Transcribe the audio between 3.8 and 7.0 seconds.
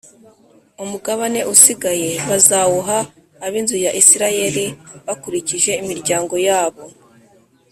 ya Isirayeli bakurikije imiryango yabo